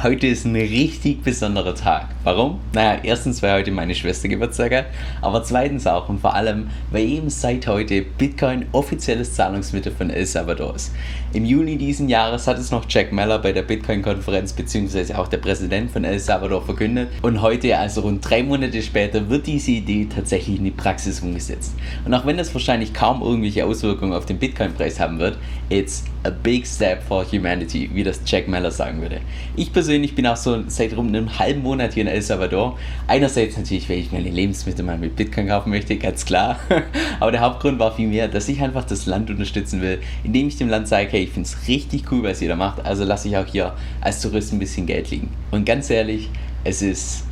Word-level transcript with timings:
Heute 0.00 0.28
ist 0.28 0.44
ein 0.44 0.54
richtig 0.54 1.24
besonderer 1.24 1.74
Tag. 1.74 2.10
Warum? 2.22 2.60
Naja, 2.72 3.00
erstens, 3.02 3.42
weil 3.42 3.54
heute 3.54 3.72
meine 3.72 3.96
Schwester 3.96 4.28
Geburtstag 4.28 4.72
hat, 4.72 4.86
aber 5.22 5.42
zweitens 5.42 5.88
auch 5.88 6.08
und 6.08 6.20
vor 6.20 6.36
allem, 6.36 6.68
weil 6.92 7.02
eben 7.02 7.30
seit 7.30 7.66
heute 7.66 8.02
Bitcoin 8.02 8.66
offizielles 8.70 9.34
Zahlungsmittel 9.34 9.90
von 9.90 10.10
El 10.10 10.24
Salvador 10.24 10.76
ist. 10.76 10.92
Im 11.32 11.44
Juni 11.44 11.76
diesen 11.76 12.08
Jahres 12.08 12.46
hat 12.46 12.58
es 12.58 12.70
noch 12.70 12.84
Jack 12.88 13.12
Meller 13.12 13.40
bei 13.40 13.50
der 13.50 13.62
Bitcoin-Konferenz 13.62 14.52
bzw. 14.52 15.14
auch 15.14 15.26
der 15.26 15.38
Präsident 15.38 15.90
von 15.90 16.04
El 16.04 16.20
Salvador 16.20 16.62
verkündet 16.62 17.08
und 17.22 17.42
heute, 17.42 17.76
also 17.76 18.02
rund 18.02 18.24
drei 18.28 18.44
Monate 18.44 18.80
später, 18.82 19.28
wird 19.28 19.48
diese 19.48 19.72
Idee 19.72 20.06
tatsächlich 20.14 20.58
in 20.58 20.64
die 20.64 20.70
Praxis 20.70 21.18
umgesetzt. 21.22 21.74
Und 22.04 22.14
auch 22.14 22.24
wenn 22.24 22.36
das 22.36 22.54
wahrscheinlich 22.54 22.94
kaum 22.94 23.20
irgendwelche 23.20 23.66
Auswirkungen 23.66 24.12
auf 24.12 24.26
den 24.26 24.38
Bitcoin-Preis 24.38 25.00
haben 25.00 25.18
wird, 25.18 25.38
it's 25.70 26.04
a 26.22 26.30
big 26.30 26.66
step 26.66 27.02
for 27.02 27.24
humanity, 27.24 27.90
wie 27.92 28.04
das 28.04 28.20
Jack 28.24 28.46
Meller 28.46 28.70
sagen 28.70 29.00
würde. 29.00 29.20
Ich 29.56 29.72
persönlich 29.72 29.87
bin 30.14 30.26
auch 30.26 30.36
so 30.36 30.62
seit 30.68 30.96
rund 30.96 31.14
einem 31.14 31.38
halben 31.38 31.62
Monat 31.62 31.94
hier 31.94 32.02
in 32.02 32.08
El 32.08 32.22
Salvador. 32.22 32.78
Einerseits 33.06 33.56
natürlich, 33.56 33.88
weil 33.88 33.98
ich 33.98 34.12
meine 34.12 34.28
Lebensmittel 34.28 34.84
mal 34.84 34.98
mit 34.98 35.16
Bitcoin 35.16 35.48
kaufen 35.48 35.70
möchte, 35.70 35.96
ganz 35.96 36.24
klar. 36.24 36.58
Aber 37.20 37.30
der 37.32 37.40
Hauptgrund 37.40 37.78
war 37.78 37.94
vielmehr, 37.94 38.28
dass 38.28 38.48
ich 38.48 38.60
einfach 38.60 38.84
das 38.84 39.06
Land 39.06 39.30
unterstützen 39.30 39.80
will, 39.80 40.00
indem 40.24 40.48
ich 40.48 40.56
dem 40.56 40.68
Land 40.68 40.88
sage, 40.88 41.08
hey, 41.10 41.24
ich 41.24 41.30
finde 41.30 41.48
es 41.48 41.68
richtig 41.68 42.10
cool, 42.10 42.22
was 42.24 42.42
ihr 42.42 42.48
da 42.48 42.56
macht. 42.56 42.84
Also 42.84 43.04
lasse 43.04 43.28
ich 43.28 43.36
auch 43.36 43.46
hier 43.46 43.74
als 44.00 44.20
Tourist 44.20 44.52
ein 44.52 44.58
bisschen 44.58 44.86
Geld 44.86 45.10
liegen. 45.10 45.30
Und 45.50 45.64
ganz 45.64 45.90
ehrlich, 45.90 46.28
es 46.64 46.82
ist 46.82 47.27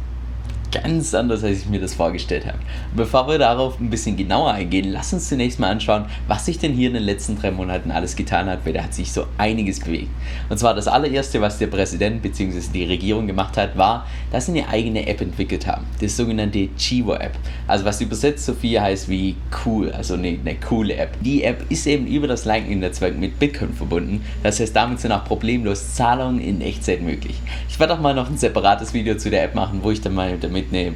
ganz 0.82 1.14
anders, 1.14 1.42
als 1.42 1.58
ich 1.58 1.66
mir 1.66 1.80
das 1.80 1.94
vorgestellt 1.94 2.46
habe. 2.46 2.58
Bevor 2.94 3.28
wir 3.28 3.38
darauf 3.38 3.80
ein 3.80 3.90
bisschen 3.90 4.16
genauer 4.16 4.52
eingehen, 4.52 4.90
lass 4.92 5.12
uns 5.12 5.28
zunächst 5.28 5.58
mal 5.58 5.70
anschauen, 5.70 6.06
was 6.28 6.46
sich 6.46 6.58
denn 6.58 6.72
hier 6.72 6.88
in 6.88 6.94
den 6.94 7.02
letzten 7.02 7.38
drei 7.38 7.50
Monaten 7.50 7.90
alles 7.90 8.16
getan 8.16 8.48
hat, 8.48 8.64
weil 8.64 8.72
da 8.72 8.82
hat 8.82 8.94
sich 8.94 9.12
so 9.12 9.26
einiges 9.38 9.80
bewegt. 9.80 10.10
Und 10.48 10.58
zwar 10.58 10.74
das 10.74 10.88
allererste, 10.88 11.40
was 11.40 11.58
der 11.58 11.68
Präsident 11.68 12.22
bzw. 12.22 12.60
die 12.72 12.84
Regierung 12.84 13.26
gemacht 13.26 13.56
hat, 13.56 13.76
war, 13.76 14.06
dass 14.30 14.46
sie 14.46 14.52
eine 14.52 14.68
eigene 14.68 15.06
App 15.06 15.20
entwickelt 15.20 15.66
haben, 15.66 15.86
das 16.00 16.16
sogenannte 16.16 16.68
Chivo 16.76 17.14
App. 17.14 17.32
Also 17.66 17.84
was 17.84 18.00
übersetzt 18.00 18.46
so 18.46 18.54
viel 18.54 18.80
heißt 18.80 19.08
wie 19.08 19.36
cool, 19.64 19.92
also 19.92 20.14
eine, 20.14 20.28
eine 20.28 20.56
coole 20.56 20.94
App. 20.94 21.16
Die 21.22 21.42
App 21.42 21.64
ist 21.68 21.86
eben 21.86 22.06
über 22.06 22.26
das 22.26 22.44
Lightning-Netzwerk 22.44 23.16
mit 23.16 23.38
Bitcoin 23.38 23.72
verbunden, 23.72 24.24
das 24.42 24.60
heißt 24.60 24.74
damit 24.74 25.00
sind 25.00 25.12
auch 25.12 25.24
problemlos 25.24 25.94
Zahlungen 25.94 26.40
in 26.40 26.60
Echtzeit 26.60 27.02
möglich. 27.02 27.36
Ich 27.68 27.78
werde 27.78 27.94
auch 27.94 28.00
mal 28.00 28.14
noch 28.14 28.28
ein 28.28 28.38
separates 28.38 28.94
Video 28.94 29.16
zu 29.16 29.30
der 29.30 29.44
App 29.44 29.54
machen, 29.54 29.80
wo 29.82 29.90
ich 29.90 30.00
dann 30.00 30.14
mal 30.14 30.36
damit 30.38 30.65
eine 30.70 30.94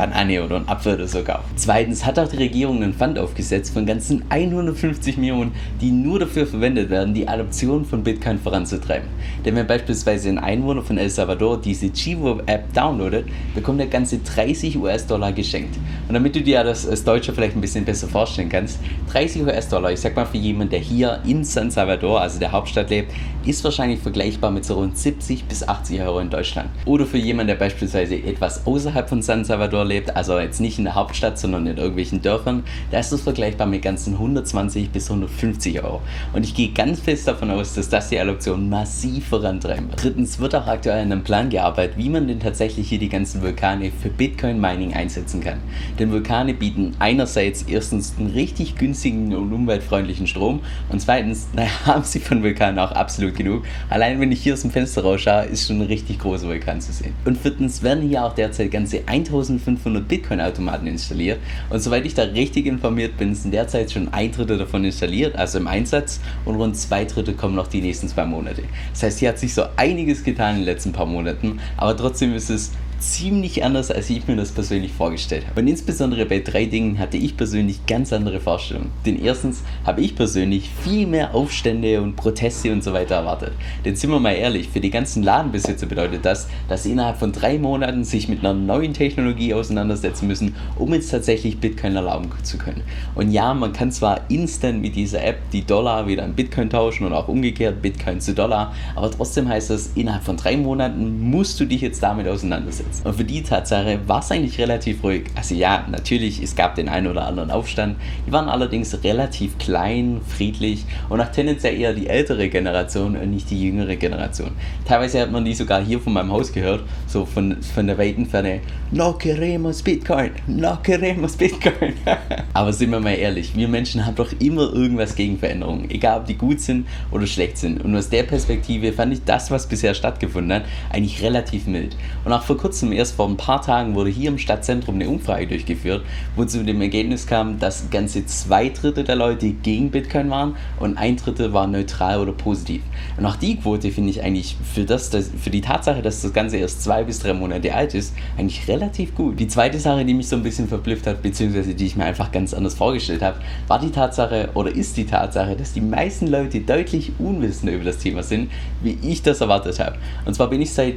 Banane 0.00 0.42
oder 0.42 0.56
ein 0.56 0.66
Apfel 0.66 0.94
oder 0.94 1.06
so 1.06 1.22
kaufen. 1.22 1.44
Zweitens 1.56 2.06
hat 2.06 2.18
auch 2.18 2.26
die 2.26 2.38
Regierung 2.38 2.82
einen 2.82 2.94
Fund 2.94 3.18
aufgesetzt 3.18 3.74
von 3.74 3.84
ganzen 3.84 4.24
150 4.30 5.18
Millionen, 5.18 5.52
die 5.78 5.90
nur 5.90 6.18
dafür 6.18 6.46
verwendet 6.46 6.88
werden, 6.88 7.12
die 7.12 7.28
Adoption 7.28 7.84
von 7.84 8.02
Bitcoin 8.02 8.38
voranzutreiben. 8.38 9.06
Denn 9.44 9.56
wenn 9.56 9.66
beispielsweise 9.66 10.30
ein 10.30 10.38
Einwohner 10.38 10.80
von 10.80 10.96
El 10.96 11.10
Salvador 11.10 11.60
diese 11.60 11.92
Chivo-App 11.92 12.72
downloadet, 12.72 13.26
bekommt 13.54 13.78
er 13.80 13.88
ganze 13.88 14.20
30 14.20 14.78
US-Dollar 14.78 15.32
geschenkt. 15.32 15.76
Und 16.08 16.14
damit 16.14 16.34
du 16.34 16.40
dir 16.40 16.64
das 16.64 16.88
als 16.88 17.04
Deutscher 17.04 17.34
vielleicht 17.34 17.56
ein 17.56 17.60
bisschen 17.60 17.84
besser 17.84 18.08
vorstellen 18.08 18.48
kannst, 18.48 18.78
30 19.12 19.42
US-Dollar, 19.42 19.92
ich 19.92 20.00
sag 20.00 20.16
mal 20.16 20.24
für 20.24 20.38
jemanden, 20.38 20.70
der 20.70 20.80
hier 20.80 21.20
in 21.26 21.44
San 21.44 21.70
Salvador, 21.70 22.22
also 22.22 22.38
der 22.38 22.52
Hauptstadt 22.52 22.88
lebt, 22.88 23.12
ist 23.44 23.62
wahrscheinlich 23.64 24.00
vergleichbar 24.00 24.50
mit 24.50 24.64
so 24.64 24.76
rund 24.76 24.96
70 24.96 25.44
bis 25.44 25.66
80 25.66 26.00
Euro 26.00 26.20
in 26.20 26.30
Deutschland. 26.30 26.70
Oder 26.86 27.04
für 27.04 27.18
jemanden, 27.18 27.48
der 27.48 27.56
beispielsweise 27.56 28.14
etwas 28.16 28.66
außerhalb 28.66 29.06
von 29.06 29.20
San 29.20 29.44
Salvador 29.44 29.89
lebt, 29.90 30.16
also 30.16 30.38
jetzt 30.38 30.60
nicht 30.60 30.78
in 30.78 30.84
der 30.84 30.94
Hauptstadt, 30.94 31.38
sondern 31.38 31.66
in 31.66 31.76
irgendwelchen 31.76 32.22
Dörfern, 32.22 32.62
da 32.90 32.98
ist 32.98 33.12
das 33.12 33.20
vergleichbar 33.20 33.66
mit 33.66 33.82
ganzen 33.82 34.14
120 34.14 34.90
bis 34.90 35.10
150 35.10 35.82
Euro. 35.82 36.00
Und 36.32 36.44
ich 36.44 36.54
gehe 36.54 36.70
ganz 36.70 37.00
fest 37.00 37.28
davon 37.28 37.50
aus, 37.50 37.74
dass 37.74 37.88
das 37.88 38.08
die 38.08 38.18
Adoption 38.18 38.70
massiv 38.70 39.26
vorantreiben 39.28 39.90
wird. 39.90 40.02
Drittens 40.02 40.38
wird 40.38 40.54
auch 40.54 40.66
aktuell 40.66 41.02
an 41.02 41.12
einem 41.12 41.24
Plan 41.24 41.50
gearbeitet, 41.50 41.98
wie 41.98 42.08
man 42.08 42.28
denn 42.28 42.40
tatsächlich 42.40 42.88
hier 42.88 42.98
die 42.98 43.08
ganzen 43.08 43.42
Vulkane 43.42 43.90
für 43.90 44.08
Bitcoin-Mining 44.08 44.94
einsetzen 44.94 45.40
kann. 45.40 45.58
Denn 45.98 46.12
Vulkane 46.12 46.54
bieten 46.54 46.94
einerseits 46.98 47.62
erstens 47.62 48.14
einen 48.18 48.30
richtig 48.30 48.76
günstigen 48.76 49.34
und 49.34 49.52
umweltfreundlichen 49.52 50.26
Strom 50.26 50.60
und 50.88 51.00
zweitens, 51.00 51.48
naja, 51.54 51.70
haben 51.84 52.04
sie 52.04 52.20
von 52.20 52.42
Vulkanen 52.42 52.78
auch 52.78 52.92
absolut 52.92 53.34
genug. 53.34 53.64
Allein 53.88 54.20
wenn 54.20 54.32
ich 54.32 54.42
hier 54.42 54.54
aus 54.54 54.62
dem 54.62 54.70
Fenster 54.70 55.02
rausschaue, 55.02 55.46
ist 55.46 55.66
schon 55.66 55.80
ein 55.80 55.86
richtig 55.86 56.20
großer 56.20 56.46
Vulkan 56.46 56.80
zu 56.80 56.92
sehen. 56.92 57.14
Und 57.24 57.36
viertens 57.36 57.82
werden 57.82 58.08
hier 58.08 58.24
auch 58.24 58.34
derzeit 58.34 58.70
ganze 58.70 59.02
1500 59.06 59.69
Bitcoin-Automaten 59.78 60.86
installiert. 60.86 61.38
Und 61.68 61.80
soweit 61.80 62.04
ich 62.06 62.14
da 62.14 62.22
richtig 62.22 62.66
informiert 62.66 63.16
bin, 63.16 63.34
sind 63.34 63.52
derzeit 63.52 63.90
schon 63.90 64.12
ein 64.12 64.32
Drittel 64.32 64.58
davon 64.58 64.84
installiert, 64.84 65.36
also 65.36 65.58
im 65.58 65.66
Einsatz. 65.66 66.20
Und 66.44 66.56
rund 66.56 66.76
zwei 66.76 67.04
Drittel 67.04 67.34
kommen 67.34 67.54
noch 67.54 67.68
die 67.68 67.80
nächsten 67.80 68.08
zwei 68.08 68.24
Monate. 68.24 68.62
Das 68.92 69.02
heißt, 69.02 69.18
hier 69.20 69.30
hat 69.30 69.38
sich 69.38 69.54
so 69.54 69.64
einiges 69.76 70.24
getan 70.24 70.52
in 70.52 70.60
den 70.60 70.66
letzten 70.66 70.92
paar 70.92 71.06
Monaten, 71.06 71.60
aber 71.76 71.96
trotzdem 71.96 72.34
ist 72.34 72.50
es 72.50 72.72
ziemlich 73.00 73.64
anders, 73.64 73.90
als 73.90 74.10
ich 74.10 74.28
mir 74.28 74.36
das 74.36 74.52
persönlich 74.52 74.92
vorgestellt 74.92 75.46
habe. 75.48 75.60
Und 75.60 75.68
insbesondere 75.68 76.26
bei 76.26 76.40
drei 76.40 76.66
Dingen 76.66 76.98
hatte 76.98 77.16
ich 77.16 77.36
persönlich 77.36 77.86
ganz 77.86 78.12
andere 78.12 78.40
Vorstellungen. 78.40 78.90
Denn 79.06 79.22
erstens 79.22 79.62
habe 79.84 80.02
ich 80.02 80.14
persönlich 80.14 80.70
viel 80.84 81.06
mehr 81.06 81.34
Aufstände 81.34 82.00
und 82.02 82.16
Proteste 82.16 82.70
und 82.72 82.84
so 82.84 82.92
weiter 82.92 83.16
erwartet. 83.16 83.52
Denn 83.84 83.96
sind 83.96 84.10
wir 84.10 84.20
mal 84.20 84.32
ehrlich, 84.32 84.68
für 84.68 84.80
die 84.80 84.90
ganzen 84.90 85.22
Ladenbesitzer 85.22 85.86
bedeutet 85.86 86.24
das, 86.24 86.48
dass 86.68 86.82
sie 86.82 86.92
innerhalb 86.92 87.18
von 87.18 87.32
drei 87.32 87.58
Monaten 87.58 88.04
sich 88.04 88.28
mit 88.28 88.40
einer 88.40 88.54
neuen 88.54 88.92
Technologie 88.92 89.54
auseinandersetzen 89.54 90.26
müssen, 90.26 90.54
um 90.76 90.92
jetzt 90.92 91.10
tatsächlich 91.10 91.58
Bitcoin 91.58 91.96
erlauben 91.96 92.30
zu 92.42 92.58
können. 92.58 92.82
Und 93.14 93.32
ja, 93.32 93.54
man 93.54 93.72
kann 93.72 93.90
zwar 93.90 94.20
instant 94.28 94.82
mit 94.82 94.94
dieser 94.94 95.24
App 95.24 95.38
die 95.52 95.64
Dollar 95.64 96.06
wieder 96.06 96.24
in 96.24 96.34
Bitcoin 96.34 96.68
tauschen 96.68 97.06
und 97.06 97.14
auch 97.14 97.28
umgekehrt 97.28 97.80
Bitcoin 97.80 98.20
zu 98.20 98.34
Dollar, 98.34 98.74
aber 98.94 99.10
trotzdem 99.10 99.48
heißt 99.48 99.70
das, 99.70 99.90
innerhalb 99.94 100.22
von 100.22 100.36
drei 100.36 100.56
Monaten 100.56 101.30
musst 101.30 101.58
du 101.58 101.64
dich 101.64 101.80
jetzt 101.80 102.02
damit 102.02 102.28
auseinandersetzen. 102.28 102.89
Und 103.04 103.14
für 103.14 103.24
die 103.24 103.42
Tatsache 103.42 104.00
war 104.06 104.20
es 104.20 104.30
eigentlich 104.30 104.58
relativ 104.58 105.02
ruhig. 105.02 105.24
Also 105.34 105.54
ja, 105.54 105.86
natürlich, 105.90 106.42
es 106.42 106.54
gab 106.54 106.74
den 106.74 106.88
einen 106.88 107.06
oder 107.06 107.26
anderen 107.26 107.50
Aufstand. 107.50 107.96
Die 108.26 108.32
waren 108.32 108.48
allerdings 108.48 109.02
relativ 109.02 109.58
klein, 109.58 110.20
friedlich 110.26 110.84
und 111.08 111.20
auch 111.20 111.30
tendenziell 111.30 111.78
eher 111.78 111.94
die 111.94 112.08
ältere 112.08 112.48
Generation 112.48 113.16
und 113.16 113.30
nicht 113.30 113.50
die 113.50 113.62
jüngere 113.62 113.96
Generation. 113.96 114.50
Teilweise 114.86 115.20
hat 115.20 115.30
man 115.30 115.44
die 115.44 115.54
sogar 115.54 115.82
hier 115.82 116.00
von 116.00 116.12
meinem 116.12 116.32
Haus 116.32 116.52
gehört, 116.52 116.82
so 117.06 117.24
von, 117.24 117.62
von 117.62 117.86
der 117.86 117.98
weiten 117.98 118.26
Ferne. 118.26 118.60
No 118.92 119.12
queremos 119.12 119.82
Bitcoin, 119.82 120.32
no 120.46 120.76
queremos 120.82 121.36
Bitcoin. 121.36 121.94
Aber 122.52 122.72
sind 122.72 122.90
wir 122.90 123.00
mal 123.00 123.14
ehrlich, 123.14 123.54
wir 123.54 123.68
Menschen 123.68 124.04
haben 124.04 124.16
doch 124.16 124.32
immer 124.40 124.72
irgendwas 124.72 125.14
gegen 125.14 125.38
Veränderungen, 125.38 125.88
egal 125.90 126.20
ob 126.20 126.26
die 126.26 126.36
gut 126.36 126.60
sind 126.60 126.86
oder 127.10 127.26
schlecht 127.26 127.58
sind. 127.58 127.84
Und 127.84 127.94
aus 127.94 128.08
der 128.08 128.24
Perspektive 128.24 128.92
fand 128.92 129.12
ich 129.12 129.24
das, 129.24 129.50
was 129.50 129.68
bisher 129.68 129.94
stattgefunden 129.94 130.52
hat, 130.52 130.64
eigentlich 130.90 131.22
relativ 131.22 131.66
mild. 131.66 131.96
Und 132.24 132.32
auch 132.32 132.42
vor 132.42 132.56
kurzem 132.56 132.79
kurzem, 132.80 132.92
erst 132.92 133.16
vor 133.16 133.28
ein 133.28 133.36
paar 133.36 133.60
Tagen, 133.60 133.94
wurde 133.94 134.10
hier 134.10 134.28
im 134.28 134.38
Stadtzentrum 134.38 134.94
eine 134.94 135.08
Umfrage 135.08 135.46
durchgeführt, 135.46 136.02
wo 136.36 136.44
zu 136.44 136.64
dem 136.64 136.80
Ergebnis 136.80 137.26
kam, 137.26 137.58
dass 137.58 137.90
ganze 137.90 138.24
zwei 138.26 138.70
Drittel 138.70 139.04
der 139.04 139.16
Leute 139.16 139.50
gegen 139.50 139.90
Bitcoin 139.90 140.30
waren 140.30 140.56
und 140.78 140.96
ein 140.96 141.16
Drittel 141.16 141.52
war 141.52 141.66
neutral 141.66 142.20
oder 142.20 142.32
positiv. 142.32 142.82
Und 143.18 143.26
auch 143.26 143.36
die 143.36 143.56
Quote 143.56 143.90
finde 143.90 144.10
ich 144.10 144.22
eigentlich 144.22 144.56
für, 144.72 144.84
das, 144.84 145.10
das, 145.10 145.30
für 145.36 145.50
die 145.50 145.60
Tatsache, 145.60 146.00
dass 146.00 146.22
das 146.22 146.32
Ganze 146.32 146.56
erst 146.56 146.82
zwei 146.82 147.04
bis 147.04 147.18
drei 147.18 147.34
Monate 147.34 147.74
alt 147.74 147.94
ist, 147.94 148.14
eigentlich 148.38 148.66
relativ 148.68 149.14
gut. 149.14 149.38
Die 149.38 149.48
zweite 149.48 149.78
Sache, 149.78 150.04
die 150.04 150.14
mich 150.14 150.28
so 150.28 150.36
ein 150.36 150.42
bisschen 150.42 150.68
verblüfft 150.68 151.06
hat, 151.06 151.22
beziehungsweise 151.22 151.74
die 151.74 151.86
ich 151.86 151.96
mir 151.96 152.04
einfach 152.04 152.32
ganz 152.32 152.54
anders 152.54 152.74
vorgestellt 152.74 153.22
habe, 153.22 153.38
war 153.68 153.78
die 153.78 153.90
Tatsache 153.90 154.50
oder 154.54 154.74
ist 154.74 154.96
die 154.96 155.04
Tatsache, 155.04 155.54
dass 155.54 155.72
die 155.72 155.80
meisten 155.82 156.28
Leute 156.28 156.60
deutlich 156.60 157.12
unwissender 157.18 157.74
über 157.74 157.84
das 157.84 157.98
Thema 157.98 158.22
sind, 158.22 158.50
wie 158.82 158.98
ich 159.02 159.22
das 159.22 159.40
erwartet 159.40 159.78
habe. 159.80 159.96
Und 160.24 160.34
zwar 160.34 160.48
bin 160.48 160.62
ich 160.62 160.72
seit 160.72 160.94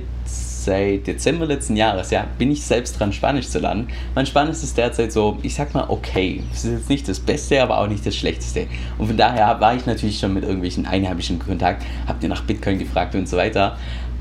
seit 0.63 1.07
Dezember 1.07 1.45
letzten 1.45 1.75
Jahres, 1.75 2.11
ja, 2.11 2.25
bin 2.37 2.51
ich 2.51 2.63
selbst 2.63 2.99
dran, 2.99 3.13
Spanisch 3.13 3.47
zu 3.47 3.59
lernen. 3.59 3.87
Mein 4.15 4.25
Spanisch 4.25 4.63
ist 4.63 4.77
derzeit 4.77 5.11
so, 5.11 5.37
ich 5.41 5.55
sag 5.55 5.73
mal, 5.73 5.85
okay. 5.89 6.43
Es 6.51 6.65
ist 6.65 6.71
jetzt 6.71 6.89
nicht 6.89 7.07
das 7.07 7.19
Beste, 7.19 7.61
aber 7.61 7.79
auch 7.79 7.87
nicht 7.87 8.05
das 8.05 8.15
Schlechteste. 8.15 8.67
Und 8.97 9.07
von 9.07 9.17
daher 9.17 9.59
war 9.59 9.75
ich 9.75 9.85
natürlich 9.85 10.19
schon 10.19 10.33
mit 10.33 10.43
irgendwelchen 10.43 10.85
Einheimischen 10.85 11.37
in 11.37 11.45
Kontakt, 11.45 11.83
hab 12.07 12.19
dir 12.19 12.29
nach 12.29 12.43
Bitcoin 12.43 12.79
gefragt 12.79 13.15
und 13.15 13.27
so 13.27 13.37
weiter. 13.37 13.77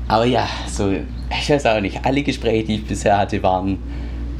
Aber 0.07 0.25
ja, 0.25 0.47
so, 0.67 0.91
ich 0.91 1.49
weiß 1.49 1.65
auch 1.65 1.79
nicht, 1.79 2.05
alle 2.05 2.23
Gespräche, 2.23 2.65
die 2.65 2.75
ich 2.75 2.85
bisher 2.85 3.17
hatte, 3.17 3.41
waren 3.41 3.77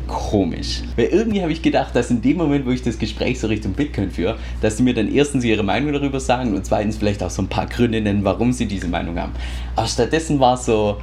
komisch. 0.07 0.81
Weil 0.95 1.05
irgendwie 1.05 1.41
habe 1.41 1.51
ich 1.51 1.61
gedacht, 1.61 1.95
dass 1.95 2.11
in 2.11 2.21
dem 2.21 2.37
Moment, 2.37 2.65
wo 2.65 2.71
ich 2.71 2.81
das 2.81 2.97
Gespräch 2.97 3.39
so 3.39 3.47
Richtung 3.47 3.73
Bitcoin 3.73 4.11
führe, 4.11 4.37
dass 4.61 4.77
sie 4.77 4.83
mir 4.83 4.93
dann 4.93 5.13
erstens 5.13 5.43
ihre 5.43 5.63
Meinung 5.63 5.93
darüber 5.93 6.19
sagen 6.19 6.53
und 6.55 6.65
zweitens 6.65 6.97
vielleicht 6.97 7.23
auch 7.23 7.29
so 7.29 7.41
ein 7.41 7.47
paar 7.47 7.67
Gründe 7.67 8.01
nennen, 8.01 8.23
warum 8.23 8.51
sie 8.51 8.65
diese 8.65 8.87
Meinung 8.87 9.17
haben. 9.17 9.31
Aber 9.75 9.87
stattdessen 9.87 10.39
war 10.39 10.55
es 10.55 10.65
so, 10.65 10.97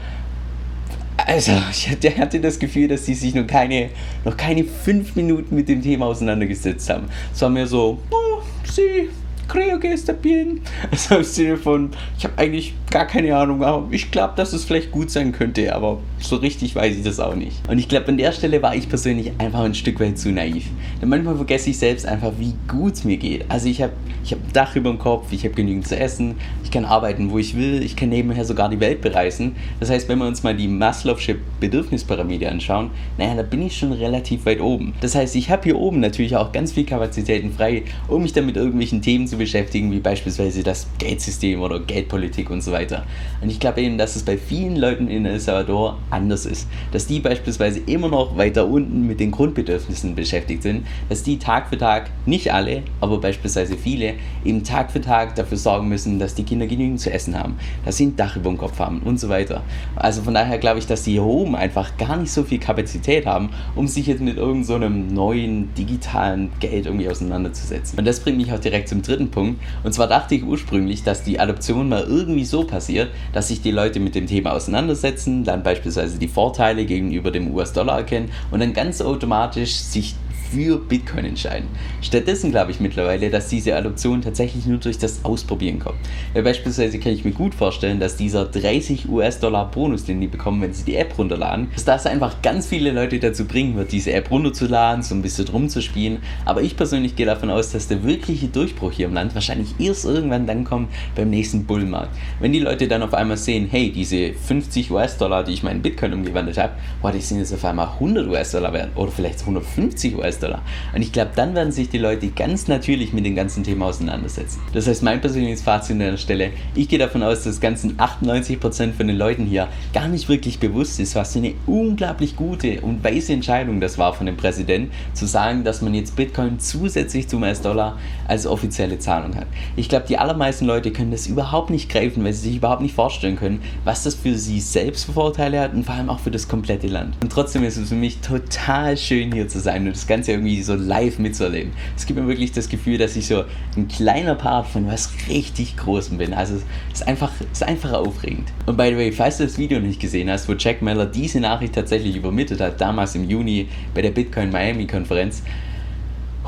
also, 1.30 1.52
ich 1.70 1.88
hatte 2.18 2.40
das 2.40 2.58
Gefühl, 2.58 2.88
dass 2.88 3.06
sie 3.06 3.14
sich 3.14 3.34
noch 3.34 3.46
keine, 3.46 3.90
noch 4.24 4.36
keine 4.36 4.64
fünf 4.64 5.14
Minuten 5.14 5.54
mit 5.54 5.68
dem 5.68 5.80
Thema 5.80 6.06
auseinandergesetzt 6.06 6.90
haben. 6.90 7.08
Es 7.32 7.40
war 7.40 7.50
mir 7.50 7.68
so, 7.68 7.98
oh, 8.10 8.42
sie 8.64 9.10
creo 9.50 9.78
que 9.80 9.88
está. 9.88 10.10
Also 10.90 11.16
im 11.16 11.24
Sinne 11.24 11.56
von, 11.56 11.90
ich 12.18 12.24
habe 12.24 12.36
eigentlich 12.36 12.74
gar 12.90 13.06
keine 13.06 13.36
Ahnung, 13.36 13.62
aber 13.62 13.86
ich 13.92 14.10
glaube, 14.10 14.34
dass 14.36 14.52
es 14.52 14.64
vielleicht 14.64 14.90
gut 14.90 15.10
sein 15.10 15.32
könnte, 15.32 15.74
aber 15.74 16.00
so 16.18 16.36
richtig 16.36 16.74
weiß 16.74 16.96
ich 16.96 17.04
das 17.04 17.20
auch 17.20 17.34
nicht. 17.34 17.56
Und 17.68 17.78
ich 17.78 17.88
glaube, 17.88 18.08
an 18.08 18.18
der 18.18 18.32
Stelle 18.32 18.60
war 18.62 18.74
ich 18.74 18.88
persönlich 18.88 19.32
einfach 19.38 19.60
ein 19.60 19.74
Stück 19.74 20.00
weit 20.00 20.18
zu 20.18 20.30
naiv. 20.30 20.66
Denn 21.00 21.08
manchmal 21.08 21.36
vergesse 21.36 21.70
ich 21.70 21.78
selbst 21.78 22.06
einfach, 22.06 22.32
wie 22.38 22.54
gut 22.68 22.94
es 22.94 23.04
mir 23.04 23.16
geht. 23.16 23.44
Also 23.48 23.68
ich 23.68 23.80
habe 23.82 23.92
ich 24.24 24.32
hab 24.32 24.40
ein 24.40 24.52
Dach 24.52 24.76
über 24.76 24.90
dem 24.90 24.98
Kopf, 24.98 25.32
ich 25.32 25.44
habe 25.44 25.54
genügend 25.54 25.86
zu 25.86 25.96
essen, 25.96 26.34
ich 26.64 26.70
kann 26.70 26.84
arbeiten, 26.84 27.30
wo 27.30 27.38
ich 27.38 27.56
will, 27.56 27.82
ich 27.82 27.96
kann 27.96 28.10
nebenher 28.10 28.44
sogar 28.44 28.68
die 28.68 28.80
Welt 28.80 29.00
bereisen. 29.00 29.56
Das 29.78 29.90
heißt, 29.90 30.08
wenn 30.08 30.18
wir 30.18 30.26
uns 30.26 30.42
mal 30.42 30.54
die 30.54 30.68
Maslow'sche 30.68 31.36
Bedürfnispyramide 31.60 32.50
anschauen, 32.50 32.90
naja, 33.16 33.34
da 33.34 33.42
bin 33.42 33.62
ich 33.62 33.76
schon 33.76 33.92
relativ 33.92 34.44
weit 34.44 34.60
oben. 34.60 34.94
Das 35.00 35.14
heißt, 35.14 35.36
ich 35.36 35.50
habe 35.50 35.62
hier 35.62 35.78
oben 35.78 36.00
natürlich 36.00 36.36
auch 36.36 36.52
ganz 36.52 36.72
viel 36.72 36.84
Kapazitäten 36.84 37.52
frei, 37.52 37.84
um 38.08 38.22
mich 38.22 38.32
dann 38.32 38.46
mit 38.46 38.56
irgendwelchen 38.56 39.00
Themen 39.00 39.26
zu 39.26 39.38
beschäftigen, 39.40 39.90
wie 39.90 39.98
beispielsweise 39.98 40.62
das 40.62 40.86
Geldsystem 40.98 41.60
oder 41.60 41.80
Geldpolitik 41.80 42.50
und 42.50 42.62
so 42.62 42.70
weiter. 42.70 43.04
Und 43.40 43.50
ich 43.50 43.58
glaube 43.58 43.80
eben, 43.80 43.98
dass 43.98 44.14
es 44.14 44.22
bei 44.22 44.36
vielen 44.36 44.76
Leuten 44.76 45.08
in 45.08 45.26
El 45.26 45.40
Salvador 45.40 45.98
anders 46.10 46.46
ist. 46.46 46.68
Dass 46.92 47.06
die 47.06 47.18
beispielsweise 47.18 47.80
immer 47.86 48.08
noch 48.08 48.36
weiter 48.36 48.68
unten 48.68 49.06
mit 49.06 49.18
den 49.18 49.30
Grundbedürfnissen 49.30 50.14
beschäftigt 50.14 50.62
sind, 50.62 50.86
dass 51.08 51.22
die 51.22 51.38
Tag 51.38 51.70
für 51.70 51.78
Tag, 51.78 52.10
nicht 52.26 52.52
alle, 52.52 52.82
aber 53.00 53.18
beispielsweise 53.18 53.76
viele, 53.76 54.14
eben 54.44 54.62
Tag 54.62 54.92
für 54.92 55.00
Tag 55.00 55.34
dafür 55.34 55.56
sorgen 55.56 55.88
müssen, 55.88 56.18
dass 56.18 56.34
die 56.34 56.44
Kinder 56.44 56.66
genügend 56.66 57.00
zu 57.00 57.10
essen 57.10 57.38
haben, 57.38 57.56
dass 57.84 57.96
sie 57.96 58.06
ein 58.06 58.16
Dach 58.16 58.36
über 58.36 58.50
dem 58.50 58.58
Kopf 58.58 58.78
haben 58.78 59.00
und 59.00 59.18
so 59.18 59.28
weiter. 59.28 59.62
Also 59.96 60.22
von 60.22 60.34
daher 60.34 60.58
glaube 60.58 60.78
ich, 60.78 60.86
dass 60.86 61.04
die 61.04 61.12
hier 61.12 61.24
oben 61.24 61.56
einfach 61.56 61.96
gar 61.96 62.16
nicht 62.18 62.30
so 62.30 62.44
viel 62.44 62.58
Kapazität 62.58 63.26
haben, 63.26 63.50
um 63.74 63.88
sich 63.88 64.06
jetzt 64.06 64.20
mit 64.20 64.36
irgendeinem 64.36 64.64
so 64.64 64.78
neuen 65.14 65.74
digitalen 65.74 66.50
Geld 66.60 66.86
irgendwie 66.86 67.08
auseinanderzusetzen. 67.08 67.98
Und 67.98 68.04
das 68.04 68.20
bringt 68.20 68.36
mich 68.36 68.52
auch 68.52 68.58
direkt 68.58 68.88
zum 68.88 69.02
dritten 69.02 69.29
Punkt. 69.30 69.60
Und 69.82 69.92
zwar 69.92 70.06
dachte 70.06 70.34
ich 70.34 70.44
ursprünglich, 70.44 71.02
dass 71.02 71.22
die 71.22 71.40
Adoption 71.40 71.88
mal 71.88 72.04
irgendwie 72.04 72.44
so 72.44 72.64
passiert, 72.64 73.10
dass 73.32 73.48
sich 73.48 73.62
die 73.62 73.70
Leute 73.70 74.00
mit 74.00 74.14
dem 74.14 74.26
Thema 74.26 74.52
auseinandersetzen, 74.52 75.44
dann 75.44 75.62
beispielsweise 75.62 76.18
die 76.18 76.28
Vorteile 76.28 76.84
gegenüber 76.84 77.30
dem 77.30 77.54
US-Dollar 77.54 77.98
erkennen 77.98 78.30
und 78.50 78.60
dann 78.60 78.72
ganz 78.72 79.00
automatisch 79.00 79.74
sich 79.76 80.14
für 80.52 80.78
Bitcoin 80.78 81.24
entscheiden. 81.24 81.68
Stattdessen 82.02 82.50
glaube 82.50 82.70
ich 82.70 82.80
mittlerweile, 82.80 83.30
dass 83.30 83.48
diese 83.48 83.76
Adoption 83.76 84.22
tatsächlich 84.22 84.66
nur 84.66 84.78
durch 84.78 84.98
das 84.98 85.24
Ausprobieren 85.24 85.78
kommt. 85.78 85.98
Weil 86.34 86.42
beispielsweise 86.42 86.98
kann 86.98 87.12
ich 87.12 87.24
mir 87.24 87.32
gut 87.32 87.54
vorstellen, 87.54 88.00
dass 88.00 88.16
dieser 88.16 88.46
30 88.46 89.08
US-Dollar 89.08 89.70
Bonus, 89.70 90.04
den 90.04 90.20
die 90.20 90.26
bekommen, 90.26 90.60
wenn 90.62 90.72
sie 90.72 90.84
die 90.84 90.96
App 90.96 91.16
runterladen, 91.16 91.68
dass 91.74 91.84
das 91.84 92.06
einfach 92.06 92.42
ganz 92.42 92.66
viele 92.66 92.90
Leute 92.90 93.18
dazu 93.18 93.44
bringen 93.44 93.76
wird, 93.76 93.92
diese 93.92 94.12
App 94.12 94.30
runterzuladen, 94.30 95.02
so 95.02 95.14
ein 95.14 95.22
bisschen 95.22 95.48
rumzuspielen. 95.48 96.18
Aber 96.44 96.62
ich 96.62 96.76
persönlich 96.76 97.16
gehe 97.16 97.26
davon 97.26 97.50
aus, 97.50 97.70
dass 97.70 97.88
der 97.88 98.02
wirkliche 98.02 98.48
Durchbruch 98.48 98.92
hier 98.92 99.06
im 99.06 99.14
Land 99.14 99.34
wahrscheinlich 99.34 99.74
erst 99.78 100.04
irgendwann 100.04 100.46
dann 100.46 100.64
kommt 100.64 100.90
beim 101.14 101.30
nächsten 101.30 101.64
Bullmarkt. 101.64 102.16
Wenn 102.40 102.52
die 102.52 102.60
Leute 102.60 102.88
dann 102.88 103.02
auf 103.02 103.14
einmal 103.14 103.36
sehen, 103.36 103.68
hey, 103.70 103.92
diese 103.92 104.32
50 104.32 104.90
US-Dollar, 104.90 105.44
die 105.44 105.52
ich 105.52 105.62
meinen 105.62 105.82
Bitcoin 105.82 106.12
umgewandelt 106.12 106.58
habe, 106.58 106.72
boah, 107.00 107.12
die 107.12 107.20
sind 107.20 107.38
jetzt 107.38 107.54
auf 107.54 107.64
einmal 107.64 107.88
100 107.88 108.26
US-Dollar 108.28 108.72
wert 108.72 108.90
oder 108.96 109.10
vielleicht 109.10 109.40
150 109.40 110.16
US-Dollar 110.16 110.39
US-Dollar. 110.40 110.62
Und 110.94 111.02
ich 111.02 111.12
glaube, 111.12 111.30
dann 111.34 111.54
werden 111.54 111.72
sich 111.72 111.88
die 111.88 111.98
Leute 111.98 112.28
ganz 112.28 112.68
natürlich 112.68 113.12
mit 113.12 113.24
dem 113.24 113.34
ganzen 113.36 113.62
Thema 113.62 113.86
auseinandersetzen. 113.86 114.60
Das 114.72 114.86
heißt, 114.86 115.02
mein 115.02 115.20
persönliches 115.20 115.62
Fazit 115.62 115.92
an 115.92 115.98
der 116.00 116.16
Stelle, 116.16 116.50
ich 116.74 116.88
gehe 116.88 116.98
davon 116.98 117.22
aus, 117.22 117.44
dass 117.44 117.60
ganzen 117.60 117.96
98% 117.96 118.92
von 118.92 119.06
den 119.06 119.16
Leuten 119.16 119.46
hier 119.46 119.68
gar 119.92 120.08
nicht 120.08 120.28
wirklich 120.28 120.58
bewusst 120.58 121.00
ist, 121.00 121.14
was 121.14 121.32
für 121.32 121.38
eine 121.38 121.54
unglaublich 121.66 122.36
gute 122.36 122.80
und 122.80 123.04
weise 123.04 123.32
Entscheidung 123.32 123.80
das 123.80 123.98
war 123.98 124.14
von 124.14 124.26
dem 124.26 124.36
Präsidenten, 124.36 124.90
zu 125.14 125.26
sagen, 125.26 125.64
dass 125.64 125.82
man 125.82 125.94
jetzt 125.94 126.16
Bitcoin 126.16 126.58
zusätzlich 126.58 127.28
zum 127.28 127.42
US-Dollar 127.42 127.98
als 128.26 128.46
offizielle 128.46 128.98
Zahlung 128.98 129.34
hat. 129.36 129.46
Ich 129.76 129.88
glaube, 129.88 130.06
die 130.08 130.18
allermeisten 130.18 130.64
Leute 130.64 130.92
können 130.92 131.10
das 131.10 131.26
überhaupt 131.26 131.70
nicht 131.70 131.90
greifen, 131.90 132.24
weil 132.24 132.32
sie 132.32 132.48
sich 132.48 132.56
überhaupt 132.56 132.82
nicht 132.82 132.94
vorstellen 132.94 133.36
können, 133.36 133.62
was 133.84 134.04
das 134.04 134.14
für 134.14 134.34
sie 134.36 134.60
selbst 134.60 135.06
für 135.06 135.12
Vorteile 135.12 135.60
hat 135.60 135.74
und 135.74 135.84
vor 135.84 135.94
allem 135.94 136.10
auch 136.10 136.20
für 136.20 136.30
das 136.30 136.48
komplette 136.48 136.86
Land. 136.86 137.16
Und 137.22 137.32
trotzdem 137.32 137.64
ist 137.64 137.76
es 137.76 137.88
für 137.88 137.94
mich 137.94 138.18
total 138.20 138.96
schön 138.96 139.32
hier 139.32 139.48
zu 139.48 139.60
sein 139.60 139.86
und 139.86 139.96
das 139.96 140.06
Ganze 140.06 140.29
irgendwie 140.30 140.62
so 140.62 140.74
live 140.74 141.18
mitzuerleben. 141.18 141.72
Es 141.96 142.06
gibt 142.06 142.18
mir 142.18 142.26
wirklich 142.26 142.52
das 142.52 142.68
Gefühl, 142.68 142.98
dass 142.98 143.16
ich 143.16 143.26
so 143.26 143.44
ein 143.76 143.88
kleiner 143.88 144.34
Part 144.34 144.68
von 144.68 144.86
was 144.86 145.10
richtig 145.28 145.76
Großem 145.76 146.18
bin. 146.18 146.32
Also 146.32 146.56
es 146.56 147.00
ist 147.00 147.08
einfach, 147.08 147.32
es 147.40 147.60
ist 147.60 147.62
einfach 147.62 147.92
aufregend. 147.92 148.48
Und 148.66 148.76
by 148.76 148.88
the 148.88 148.96
way, 148.96 149.12
falls 149.12 149.38
du 149.38 149.44
das 149.44 149.58
Video 149.58 149.80
nicht 149.80 150.00
gesehen 150.00 150.30
hast, 150.30 150.48
wo 150.48 150.54
Jack 150.54 150.82
Meller 150.82 151.06
diese 151.06 151.40
Nachricht 151.40 151.74
tatsächlich 151.74 152.16
übermittelt 152.16 152.60
hat, 152.60 152.80
damals 152.80 153.14
im 153.14 153.28
Juni 153.28 153.68
bei 153.94 154.02
der 154.02 154.10
Bitcoin 154.10 154.50
Miami 154.50 154.86
Konferenz, 154.86 155.42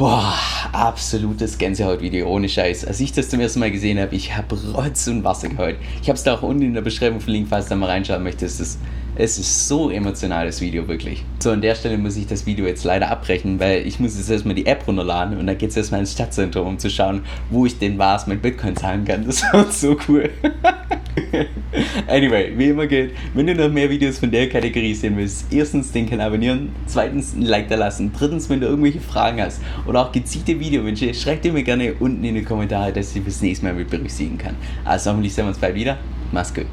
Boah, 0.03 0.35
absolutes 0.73 1.59
Gänsehautvideo, 1.59 2.27
ohne 2.27 2.49
Scheiß. 2.49 2.85
Als 2.85 2.99
ich 2.99 3.13
das 3.13 3.29
zum 3.29 3.39
ersten 3.39 3.61
Mal 3.61 3.71
gesehen 3.71 4.01
habe, 4.01 4.17
ich 4.17 4.37
habe 4.37 4.57
Rotz 4.73 5.07
und 5.07 5.23
Wasser 5.23 5.49
geheult. 5.49 5.77
Ich 6.03 6.09
habe 6.09 6.17
es 6.17 6.25
da 6.25 6.35
auch 6.35 6.43
unten 6.43 6.63
in 6.63 6.75
der 6.75 6.81
Beschreibung 6.81 7.21
verlinkt, 7.21 7.51
falls 7.51 7.67
du 7.67 7.71
da 7.71 7.77
mal 7.77 7.89
reinschauen 7.89 8.25
möchtest. 8.25 8.61
Es 8.61 8.69
ist, 8.71 8.81
es 9.15 9.39
ist 9.39 9.69
so 9.69 9.91
emotionales 9.91 10.61
Video, 10.61 10.89
wirklich. 10.89 11.25
So, 11.39 11.53
an 11.53 11.61
der 11.61 11.77
Stelle 11.77 11.99
muss 11.99 12.17
ich 12.17 12.27
das 12.27 12.47
Video 12.47 12.67
jetzt 12.67 12.83
leider 12.83 13.13
abbrechen, 13.13 13.61
weil 13.61 13.87
ich 13.87 14.01
muss 14.01 14.17
jetzt 14.17 14.29
erstmal 14.29 14.57
die 14.57 14.67
App 14.67 14.89
runterladen 14.89 15.39
und 15.39 15.47
dann 15.47 15.57
geht 15.57 15.71
es 15.71 15.77
erstmal 15.77 16.01
ins 16.01 16.15
Stadtzentrum, 16.15 16.67
um 16.67 16.79
zu 16.81 16.91
schauen, 16.91 17.23
wo 17.51 17.65
ich 17.65 17.79
den 17.79 17.97
was 17.97 18.27
mit 18.27 18.43
Bitcoin 18.43 18.75
zahlen 18.75 19.05
kann. 19.05 19.25
Das 19.25 19.43
wird 19.53 19.73
so 19.73 19.97
cool. 20.09 20.31
anyway, 22.09 22.53
wie 22.57 22.69
immer 22.69 22.87
geht, 22.87 23.13
wenn 23.35 23.47
du 23.47 23.55
noch 23.55 23.71
mehr 23.71 23.89
Videos 23.91 24.19
von 24.19 24.31
der 24.31 24.49
Kategorie 24.49 24.95
sehen 24.95 25.17
willst, 25.17 25.53
erstens 25.53 25.93
den 25.93 26.09
Kanal 26.09 26.29
abonnieren, 26.29 26.71
zweitens 26.87 27.35
ein 27.35 27.43
Like 27.43 27.69
da 27.69 27.77
lassen, 27.77 28.13
drittens, 28.17 28.49
wenn 28.49 28.61
du 28.61 28.67
irgendwelche 28.67 29.01
Fragen 29.01 29.41
hast 29.41 29.61
oder 29.93 30.07
auch 30.07 30.13
gezielte 30.13 30.59
Videowünsche, 30.59 31.13
schreib 31.13 31.43
dir 31.43 31.53
mir 31.53 31.63
gerne 31.63 31.93
unten 32.01 32.25
in 32.25 32.35
die 32.35 32.43
Kommentare, 32.43 32.95
dass 32.95 33.15
ich 33.15 33.23
das 33.23 33.43
nächste 33.43 33.67
Mal 33.67 33.75
mit 33.75 33.91
berücksichtigen 33.91 34.39
kann. 34.39 34.57
Also 34.87 35.11
hoffentlich 35.11 35.35
sehen 35.35 35.45
wir 35.45 35.49
uns 35.51 35.59
bald 35.59 35.75
wieder. 35.75 35.99
Mach's 36.33 36.55
gut. 36.55 36.65